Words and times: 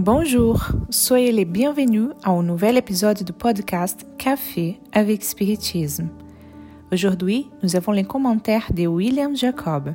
Bonjour, 0.00 0.68
soyez 0.90 1.32
les 1.32 1.44
bienvenus 1.44 2.10
à 2.22 2.30
un 2.30 2.44
nouvel 2.44 2.76
épisode 2.76 3.24
du 3.24 3.32
podcast 3.32 4.06
Café 4.16 4.78
avec 4.92 5.24
Spiritisme. 5.24 6.08
Aujourd'hui, 6.92 7.50
nous 7.64 7.74
avons 7.74 7.90
les 7.90 8.04
commentaires 8.04 8.72
de 8.72 8.86
William 8.86 9.36
Jacob. 9.36 9.92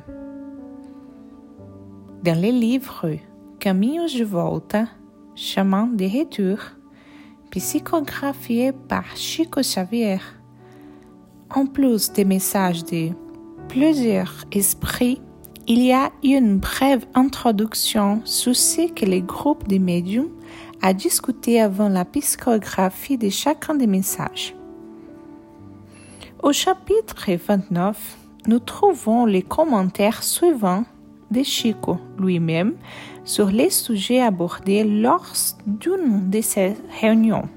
Dans 2.22 2.38
les 2.38 2.52
livres 2.52 3.12
Caminhos 3.58 4.18
de 4.18 4.24
Volta, 4.24 4.88
Chemin 5.34 5.86
de 5.86 6.04
Retour, 6.04 6.58
psychographié 7.50 8.72
par 8.72 9.16
Chico 9.16 9.62
Xavier, 9.62 10.18
en 11.48 11.64
plus 11.64 12.12
des 12.12 12.26
messages 12.26 12.84
de 12.84 13.08
plusieurs 13.70 14.44
esprits 14.52 15.22
il 15.66 15.82
y 15.82 15.92
a 15.92 16.10
une 16.22 16.58
brève 16.58 17.06
introduction 17.14 18.20
sur 18.24 18.54
ce 18.54 18.90
que 18.92 19.06
le 19.06 19.20
groupe 19.20 19.66
de 19.66 19.78
médiums 19.78 20.28
a 20.82 20.92
discuté 20.92 21.60
avant 21.60 21.88
la 21.88 22.04
psychographie 22.04 23.16
de 23.16 23.30
chacun 23.30 23.74
des 23.74 23.86
messages. 23.86 24.54
Au 26.42 26.52
chapitre 26.52 27.30
29, 27.30 28.18
nous 28.46 28.58
trouvons 28.58 29.24
les 29.24 29.40
commentaires 29.40 30.22
suivants 30.22 30.84
de 31.30 31.42
Chico 31.42 31.98
lui-même 32.18 32.74
sur 33.24 33.46
les 33.46 33.70
sujets 33.70 34.20
abordés 34.20 34.84
lors 34.84 35.32
d'une 35.66 36.28
de 36.28 36.42
ces 36.42 36.74
réunions. 37.00 37.48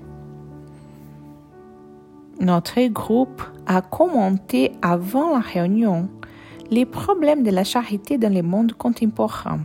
Notre 2.40 2.88
groupe 2.88 3.42
a 3.66 3.82
commenté 3.82 4.72
avant 4.82 5.32
la 5.34 5.40
réunion 5.40 6.08
les 6.70 6.86
problèmes 6.86 7.44
de 7.44 7.52
la 7.52 7.64
charité 7.64 8.18
dans 8.18 8.34
le 8.34 8.44
monde 8.44 8.74
contemporain. 8.74 9.60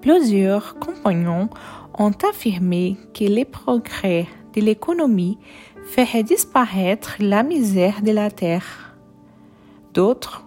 Plusieurs 0.00 0.78
compagnons 0.78 1.48
ont 1.98 2.12
affirmé 2.30 2.96
que 3.14 3.24
les 3.24 3.44
progrès 3.44 4.26
de 4.54 4.60
l'économie 4.60 5.38
feraient 5.84 6.22
disparaître 6.22 7.16
la 7.20 7.42
misère 7.42 8.02
de 8.02 8.12
la 8.12 8.30
terre. 8.30 8.96
D'autres 9.94 10.44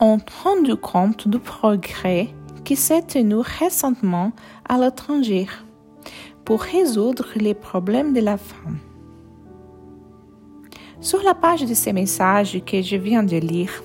ont 0.00 0.18
rendu 0.42 0.76
compte 0.76 1.28
du 1.28 1.38
progrès 1.38 2.28
qui 2.64 2.76
s'est 2.76 3.02
tenu 3.02 3.36
récemment 3.36 4.32
à 4.68 4.78
l'étranger 4.78 5.48
pour 6.44 6.60
résoudre 6.60 7.26
les 7.36 7.54
problèmes 7.54 8.12
de 8.12 8.20
la 8.20 8.36
femme. 8.36 8.78
Sur 11.00 11.22
la 11.24 11.34
page 11.34 11.64
de 11.64 11.74
ces 11.74 11.92
messages 11.92 12.62
que 12.64 12.80
je 12.80 12.96
viens 12.96 13.24
de 13.24 13.36
lire, 13.36 13.82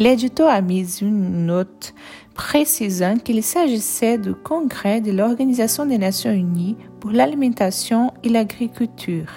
l'éditeur 0.00 0.48
a 0.48 0.60
mis 0.62 0.98
une 1.02 1.46
note 1.46 1.94
précisant 2.34 3.18
qu'il 3.18 3.44
s'agissait 3.44 4.18
du 4.18 4.34
congrès 4.34 5.00
de 5.02 5.12
l'Organisation 5.12 5.86
des 5.86 5.98
Nations 5.98 6.32
Unies 6.32 6.76
pour 6.98 7.10
l'alimentation 7.10 8.10
et 8.24 8.30
l'agriculture, 8.30 9.28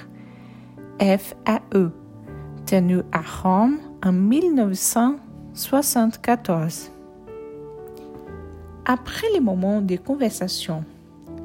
FAE, 1.00 1.92
tenu 2.66 3.02
à 3.12 3.22
Rome 3.22 3.78
en 4.04 4.14
1974. 4.14 6.92
Après 8.86 9.28
les 9.34 9.42
moments 9.42 9.82
de 9.82 9.98
conversation, 9.98 10.86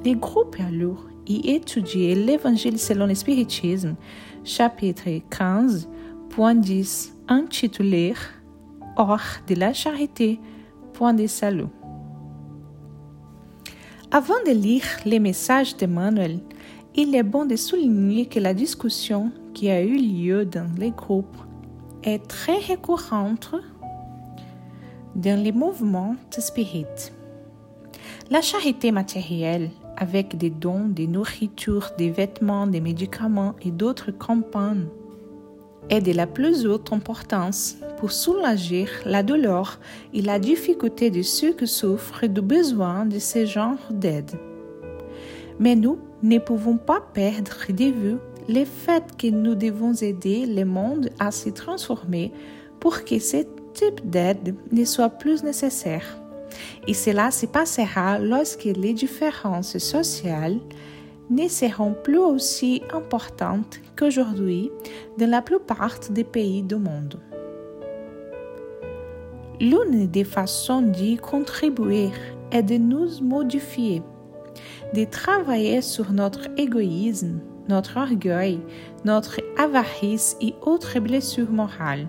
les 0.05 0.15
groupes 0.15 0.55
allurent 0.65 1.09
y 1.27 1.51
étudier 1.51 2.15
l'Évangile 2.15 2.79
selon 2.79 3.07
le 3.07 3.17
spiritisme, 3.17 3.97
chapitre 4.45 5.09
15, 5.29 5.89
point 6.31 6.55
10, 6.55 7.17
intitulé 7.27 8.15
hors 8.99 9.39
de 9.47 9.55
la 9.55 9.73
charité, 9.73 10.41
point 10.93 11.15
de 11.15 11.27
salut. 11.27 11.73
Avant 14.11 14.43
de 14.47 14.53
lire 14.53 14.85
les 15.07 15.21
messages 15.21 15.77
d'Emmanuel, 15.77 16.41
il 16.95 17.15
est 17.15 17.23
bon 17.23 17.45
de 17.47 17.57
souligner 17.57 18.27
que 18.27 18.41
la 18.41 18.55
discussion 18.55 19.31
qui 19.55 19.71
a 19.71 19.83
eu 19.83 19.97
lieu 19.97 20.45
dans 20.45 20.69
les 20.77 20.91
groupes 20.91 21.37
est 22.03 22.27
très 22.27 22.59
récurrente 22.59 23.55
dans 25.15 25.43
les 25.43 25.53
mouvements 25.53 26.17
de 26.35 26.41
spirit. 26.41 27.13
La 28.31 28.41
charité 28.41 28.91
matérielle, 28.93 29.71
avec 29.97 30.37
des 30.37 30.51
dons, 30.51 30.87
des 30.87 31.07
nourritures, 31.07 31.91
des 31.99 32.11
vêtements, 32.11 32.67
des 32.67 32.81
médicaments 32.81 33.55
et 33.63 33.71
d'autres 33.71 34.11
campagnes, 34.11 34.87
est 35.91 36.01
de 36.01 36.13
la 36.13 36.27
plus 36.27 36.67
haute 36.67 36.93
importance 36.93 37.77
pour 37.99 38.13
soulager 38.13 38.87
la 39.05 39.23
douleur 39.23 39.79
et 40.15 40.23
la 40.23 40.39
difficulté 40.39 41.11
de 41.11 41.23
ceux 41.23 41.53
qui 41.53 41.67
souffrent 41.67 42.27
du 42.27 42.41
besoin 42.41 43.07
de 43.07 43.19
ce 43.19 43.47
genre 43.47 43.79
d'aide. 43.91 44.33
Mais 45.59 45.75
nous 45.75 45.99
ne 46.23 46.39
pouvons 46.39 46.77
pas 46.77 47.01
perdre 47.13 47.67
de 47.69 47.85
vue 47.85 48.17
le 48.49 48.65
fait 48.65 49.05
que 49.19 49.27
nous 49.27 49.55
devons 49.55 49.93
aider 49.95 50.47
le 50.47 50.65
monde 50.65 51.11
à 51.19 51.31
se 51.31 51.51
transformer 51.51 52.33
pour 52.81 53.05
que 53.05 53.19
ce 53.19 53.45
type 53.75 54.09
d'aide 54.09 54.55
ne 54.73 54.85
soit 54.85 55.11
plus 55.11 55.43
nécessaire. 55.43 56.19
Et 56.87 56.95
cela 56.95 57.31
se 57.31 57.47
passera 57.47 58.19
lorsque 58.19 58.65
les 58.65 58.95
différences 58.95 59.79
sociales 59.79 60.59
ne 61.31 61.49
seront 61.49 61.95
plus 62.03 62.19
aussi 62.19 62.83
importantes 62.93 63.81
qu'aujourd'hui 63.97 64.71
dans 65.19 65.31
la 65.31 65.43
plupart 65.43 65.99
des 66.11 66.25
pays 66.25 66.63
du 66.63 66.77
monde. 66.77 67.21
L'une 69.61 70.07
des 70.07 70.25
façons 70.25 70.83
d'y 70.83 71.17
contribuer 71.17 72.11
est 72.53 72.63
de 72.63 72.77
nous 72.77 73.21
modifier, 73.23 74.03
de 74.95 75.05
travailler 75.05 75.83
sur 75.83 76.13
notre 76.13 76.49
égoïsme, 76.57 77.41
notre 77.69 77.99
orgueil, 77.99 78.61
notre 79.05 79.41
avarice 79.59 80.37
et 80.41 80.55
autres 80.63 81.01
blessures 81.01 81.51
morales. 81.51 82.09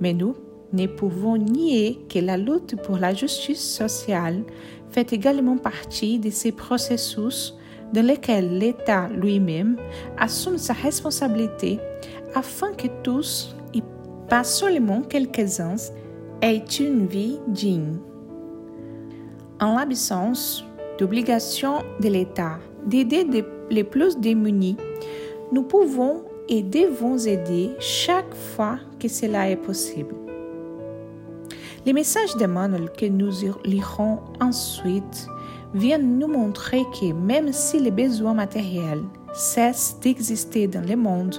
Mais 0.00 0.14
nous 0.14 0.36
ne 0.72 0.86
pouvons 0.86 1.36
nier 1.36 2.00
que 2.08 2.18
la 2.18 2.36
lutte 2.36 2.80
pour 2.82 2.98
la 2.98 3.14
justice 3.14 3.76
sociale 3.76 4.44
fait 4.90 5.12
également 5.12 5.56
partie 5.56 6.18
de 6.18 6.30
ces 6.30 6.52
processus 6.52 7.56
dans 7.92 8.04
lesquels 8.04 8.58
l'État 8.58 9.08
lui-même 9.08 9.76
assume 10.18 10.58
sa 10.58 10.72
responsabilité 10.72 11.78
afin 12.34 12.72
que 12.72 12.88
tous, 13.02 13.54
et 13.74 13.82
pas 14.28 14.44
seulement 14.44 15.02
quelques-uns, 15.02 15.76
aient 16.42 16.64
une 16.80 17.06
vie 17.06 17.38
digne. 17.48 17.98
En 19.60 19.76
l'absence 19.76 20.64
d'obligation 20.98 21.82
de 22.00 22.08
l'État 22.08 22.58
d'aider 22.86 23.26
les 23.70 23.84
plus 23.84 24.18
démunis, 24.18 24.76
nous 25.52 25.62
pouvons 25.62 26.24
et 26.48 26.62
devons 26.62 27.16
aider 27.18 27.70
chaque 27.78 28.34
fois 28.34 28.78
que 28.98 29.08
cela 29.08 29.48
est 29.48 29.56
possible. 29.56 30.14
Les 31.86 31.92
messages 31.92 32.36
d'Emmanuel 32.36 32.90
que 32.90 33.06
nous 33.06 33.30
lirons 33.64 34.18
ensuite 34.40 35.28
viennent 35.74 36.18
nous 36.18 36.28
montrer 36.28 36.84
que 36.98 37.12
même 37.12 37.52
si 37.52 37.80
les 37.80 37.90
besoins 37.90 38.34
matériels 38.34 39.02
cessent 39.34 39.98
d'exister 40.00 40.68
dans 40.68 40.86
le 40.86 40.96
monde, 40.96 41.36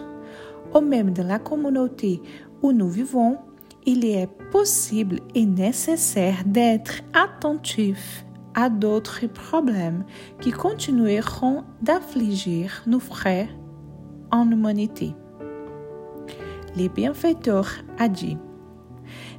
ou 0.73 0.81
même 0.81 1.11
dans 1.11 1.25
la 1.25 1.39
communauté 1.39 2.21
où 2.61 2.71
nous 2.71 2.89
vivons, 2.89 3.37
il 3.85 4.05
est 4.05 4.27
possible 4.51 5.19
et 5.33 5.45
nécessaire 5.45 6.43
d'être 6.45 7.01
attentif 7.13 8.25
à 8.55 8.69
d'autres 8.69 9.27
problèmes 9.27 10.05
qui 10.41 10.51
continueront 10.51 11.63
d'affligir 11.81 12.83
nos 12.87 12.99
frères 12.99 13.49
en 14.31 14.49
humanité. 14.49 15.13
Les 16.75 16.89
bienfaiteurs 16.89 17.71
a 17.99 18.07
dit 18.09 18.37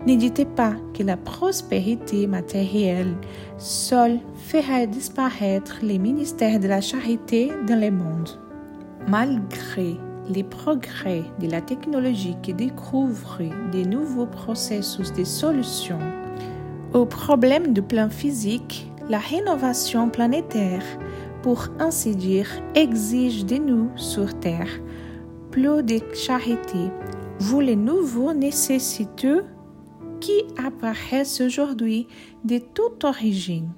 N'hésitez 0.06 0.44
pas 0.44 0.74
que 0.94 1.02
la 1.02 1.16
prospérité 1.16 2.26
matérielle 2.26 3.14
seule 3.58 4.18
fera 4.34 4.86
disparaître 4.86 5.78
les 5.82 5.98
ministères 5.98 6.60
de 6.60 6.68
la 6.68 6.80
charité 6.80 7.50
dans 7.66 7.80
le 7.80 7.90
monde. 7.90 8.30
Malgré 9.08 9.96
les 10.28 10.42
progrès 10.42 11.22
de 11.40 11.48
la 11.48 11.60
technologie 11.60 12.36
qui 12.42 12.52
découvre 12.52 13.38
de 13.72 13.88
nouveaux 13.88 14.26
processus 14.26 15.12
de 15.12 15.24
solutions 15.24 16.00
aux 16.92 17.06
problèmes 17.06 17.72
de 17.72 17.80
plan 17.80 18.08
physique, 18.10 18.90
la 19.08 19.18
rénovation 19.18 20.08
planétaire, 20.08 20.82
pour 21.42 21.68
ainsi 21.78 22.16
dire, 22.16 22.48
exige 22.74 23.44
de 23.44 23.56
nous 23.56 23.90
sur 23.96 24.38
Terre 24.40 24.80
plus 25.56 25.82
de 25.82 26.00
charité. 26.12 26.90
Vous 27.38 27.60
les 27.60 27.76
nouveaux 27.76 28.34
nécessiteux 28.34 29.44
qui 30.26 30.42
apparaissent 30.56 31.40
aujourd'hui 31.40 32.08
de 32.42 32.58
toute 32.58 33.04
origine. 33.04 33.70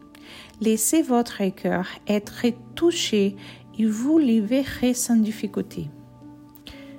Laissez 0.63 1.03
votre 1.03 1.47
cœur 1.55 1.87
être 2.07 2.47
touché 2.75 3.37
et 3.79 3.85
vous 3.85 4.17
les 4.17 4.41
verrez 4.41 4.95
sans 4.95 5.17
difficulté. 5.17 5.91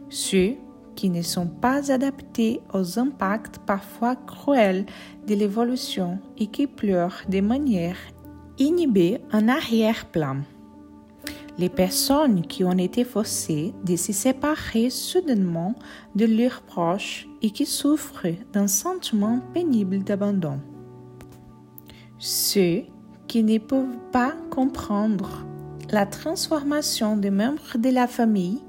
Ceux 0.09 0.53
qui 0.95 1.09
ne 1.09 1.23
sont 1.23 1.47
pas 1.47 1.91
adaptés 1.91 2.61
aux 2.75 2.99
impacts 2.99 3.57
parfois 3.65 4.15
cruels 4.15 4.85
de 5.25 5.33
l'évolution 5.33 6.19
et 6.37 6.45
qui 6.45 6.67
pleurent 6.67 7.23
de 7.27 7.41
manière 7.41 7.97
inhibée 8.59 9.17
en 9.33 9.47
arrière-plan. 9.47 10.41
Les 11.59 11.69
personnes 11.69 12.41
qui 12.47 12.63
ont 12.63 12.77
été 12.77 13.03
forcées 13.03 13.73
de 13.83 13.97
se 13.97 14.13
séparer 14.13 14.89
soudainement 14.89 15.75
de 16.15 16.25
leurs 16.25 16.61
proches 16.61 17.27
et 17.41 17.51
qui 17.51 17.65
souffrent 17.65 18.27
d'un 18.53 18.67
sentiment 18.67 19.41
pénible 19.53 19.99
d'abandon. 19.99 20.59
Ceux 22.17 22.83
qui 23.27 23.43
ne 23.43 23.57
peuvent 23.57 23.97
pas 24.13 24.33
comprendre 24.49 25.45
la 25.91 26.05
transformation 26.05 27.17
des 27.17 27.29
membres 27.29 27.77
de 27.77 27.89
la 27.89 28.07
famille, 28.07 28.61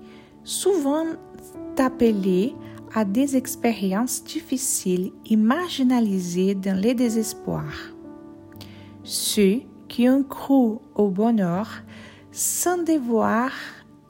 souvent 0.42 1.06
appelés 1.78 2.54
à 2.94 3.04
des 3.04 3.36
expériences 3.36 4.24
difficiles 4.24 5.12
et 5.26 5.36
marginalisées 5.36 6.54
dans 6.54 6.78
le 6.78 6.92
désespoir. 6.92 7.72
Ceux 9.02 9.60
qui 9.88 10.08
ont 10.08 10.22
cru 10.22 10.78
au 10.94 11.08
bonheur 11.08 11.82
sans 12.32 12.82
devoir 12.82 13.50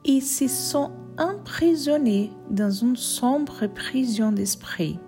et 0.05 0.21
se 0.21 0.47
sont 0.47 0.91
emprisonnés 1.17 2.31
dans 2.49 2.71
une 2.71 2.95
sombre 2.95 3.67
prison 3.67 4.31
d'esprit. 4.31 4.99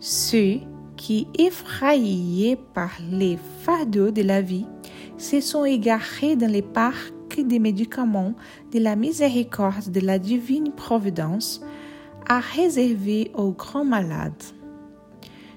Ceux 0.00 0.60
qui, 0.96 1.26
effrayés 1.38 2.56
par 2.74 2.90
les 3.10 3.38
fardeaux 3.62 4.10
de 4.10 4.22
la 4.22 4.42
vie, 4.42 4.66
se 5.16 5.40
sont 5.40 5.64
égarés 5.64 6.36
dans 6.36 6.50
les 6.50 6.62
parcs 6.62 7.12
des 7.44 7.58
médicaments 7.58 8.34
de 8.72 8.78
la 8.78 8.96
miséricorde 8.96 9.90
de 9.90 10.00
la 10.00 10.18
divine 10.18 10.72
providence 10.72 11.60
à 12.28 12.40
réserver 12.40 13.30
aux 13.34 13.52
grands 13.52 13.84
malades. 13.84 14.42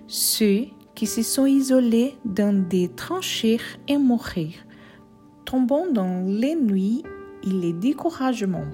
Ceux 0.08 0.66
qui 0.96 1.08
se 1.08 1.24
sont 1.24 1.46
isolés 1.46 2.16
dans 2.26 2.68
des 2.68 2.90
tranchées 2.90 3.60
et 3.88 3.98
mourir, 3.98 4.54
dans 5.60 6.24
les 6.26 6.56
nuits 6.56 7.04
et 7.44 7.50
les 7.50 7.74
découragements. 7.74 8.68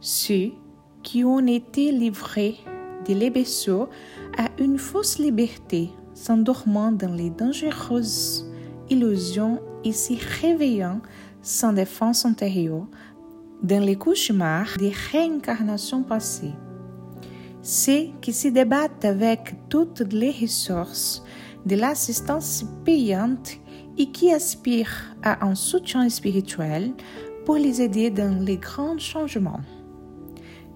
Ceux 0.00 0.52
qui 1.02 1.22
ont 1.24 1.46
été 1.46 1.92
livrés 1.92 2.56
de 3.06 3.14
l'éberceau 3.14 3.88
à 4.38 4.48
une 4.58 4.78
fausse 4.78 5.18
liberté, 5.18 5.90
s'endormant 6.14 6.92
dans 6.92 7.12
les 7.12 7.30
dangereuses 7.30 8.50
illusions 8.88 9.60
et 9.84 9.92
s'y 9.92 10.16
réveillant 10.40 11.00
sans 11.42 11.72
défense 11.72 12.24
antérieure 12.24 12.86
dans 13.62 13.84
les 13.84 13.96
cauchemars 13.96 14.76
des 14.78 14.92
réincarnations 15.12 16.04
passées. 16.04 16.54
Ceux 17.60 18.08
qui 18.20 18.32
se 18.32 18.48
débattent 18.48 19.04
avec 19.04 19.56
toutes 19.68 20.00
les 20.12 20.30
ressources 20.30 21.22
de 21.66 21.76
l'assistance 21.76 22.64
payante 22.84 23.61
et 23.98 24.10
qui 24.10 24.32
aspirent 24.32 25.14
à 25.22 25.46
un 25.46 25.54
soutien 25.54 26.08
spirituel 26.08 26.92
pour 27.44 27.56
les 27.56 27.82
aider 27.82 28.10
dans 28.10 28.42
les 28.44 28.56
grands 28.56 28.98
changements. 28.98 29.60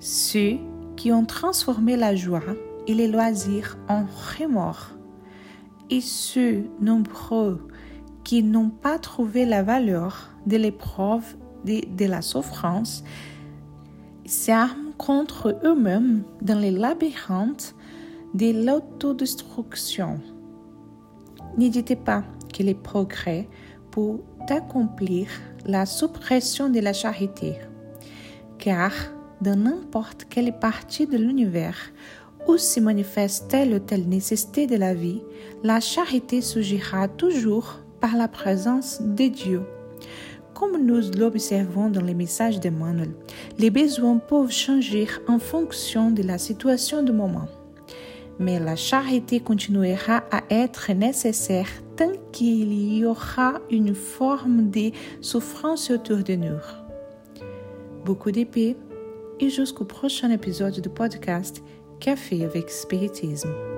Ceux 0.01 0.59
qui 0.97 1.13
ont 1.13 1.25
transformé 1.25 1.97
la 1.97 2.15
joie 2.15 2.43
et 2.87 2.95
les 2.95 3.09
loisirs 3.09 3.77
en 3.89 4.05
remords. 4.39 4.91
Et 5.91 6.01
ceux 6.01 6.65
nombreux 6.81 7.69
qui 8.25 8.43
n'ont 8.43 8.71
pas 8.71 8.99
trouvé 8.99 9.45
la 9.45 9.63
valeur 9.63 10.31
de 10.47 10.57
l'épreuve 10.57 11.37
de, 11.65 11.81
de, 11.97 12.05
la 12.07 12.23
souffrance 12.23 13.05
s'arment 14.25 14.93
contre 14.99 15.57
eux-mêmes 15.65 16.25
dans 16.43 16.59
les 16.59 16.73
labyrinthes 16.73 17.75
de 18.35 18.65
l'autodestruction. 18.65 20.21
N'hésitez 21.57 21.97
pas 21.97 22.25
les 22.63 22.75
progrès 22.75 23.49
pour 23.91 24.21
accomplir 24.49 25.29
la 25.65 25.87
suppression 25.87 26.69
de 26.69 26.81
la 26.81 26.93
charité, 26.93 27.55
car 28.59 28.93
dans 29.41 29.57
n'importe 29.57 30.27
quelle 30.29 30.59
partie 30.59 31.07
de 31.07 31.17
l'univers 31.17 31.77
où 32.49 32.57
se 32.57 32.81
manifeste 32.81 33.49
telle 33.49 33.75
ou 33.75 33.79
telle 33.79 34.09
nécessité 34.09 34.67
de 34.67 34.77
la 34.77 34.95
vie, 34.95 35.23
la 35.63 35.81
charité 35.81 36.41
surgira 36.41 37.09
toujours 37.09 37.81
par 38.01 38.17
la 38.17 38.29
présence 38.29 39.01
de 39.03 39.27
Dieu. 39.27 39.63
Comme 40.55 40.85
nous 40.85 41.01
l'observons 41.19 41.91
dans 41.91 42.03
les 42.03 42.15
messages 42.15 42.61
d'Emmanuel, 42.61 43.11
les 43.59 43.71
besoins 43.71 44.19
peuvent 44.19 44.51
changer 44.51 45.07
en 45.29 45.39
fonction 45.39 46.11
de 46.11 46.23
la 46.23 46.39
situation 46.39 47.03
du 47.03 47.13
moment. 47.13 47.49
Mais 48.39 48.61
la 48.61 48.77
charité 48.77 49.41
continuera 49.41 50.25
à 50.31 50.43
être 50.51 50.93
nécessaire 50.93 51.69
tant 51.97 52.13
qu'il 52.33 52.97
y 52.97 53.05
aura 53.05 53.61
une 53.71 53.95
forme 53.95 54.71
de 54.71 54.91
souffrance 55.21 55.91
autour 55.91 56.19
de 56.19 56.35
nous. 56.35 56.61
Beaucoup 58.05 58.31
d'épée 58.31 58.77
et 59.41 59.49
jusqu'au 59.49 59.85
prochain 59.85 60.31
épisode 60.31 60.81
du 60.81 60.89
podcast 60.89 61.63
Café 61.99 62.45
avec 62.45 62.71
Spiritisme. 62.71 63.76